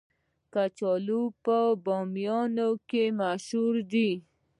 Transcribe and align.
کچالو 0.53 1.21
په 1.45 1.57
بامیان 1.85 2.55
کې 2.89 3.03
مشهور 3.19 3.75
دي 3.91 4.11